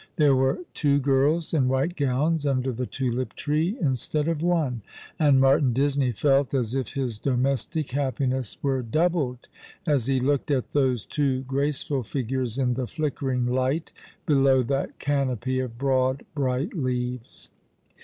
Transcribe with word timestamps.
There 0.15 0.35
were 0.35 0.61
two 0.73 0.97
girls, 0.97 1.53
in 1.53 1.67
white 1.67 1.95
gowns, 1.95 2.47
under 2.47 2.71
the 2.71 2.87
tulip 2.87 3.35
tree, 3.35 3.77
instead 3.79 4.27
of 4.27 4.41
one; 4.41 4.81
and 5.19 5.39
Martin 5.39 5.73
Disney 5.73 6.11
felt 6.11 6.55
as 6.55 6.73
if 6.73 6.95
his 6.95 7.19
domestic 7.19 7.91
happiness 7.91 8.57
wcio 8.63 8.89
doubled, 8.89 9.47
as 9.85 10.07
he 10.07 10.19
looked 10.19 10.49
at 10.49 10.71
those 10.73 11.05
two 11.05 11.41
graceful 11.43 12.01
figures 12.01 12.57
in 12.57 12.73
the 12.73 12.87
flickering 12.87 13.45
light 13.45 13.91
below 14.25 14.63
that 14.63 14.97
canopy 14.97 15.59
of 15.59 15.77
broad 15.77 16.25
bright 16.33 16.73
leaves. 16.73 17.51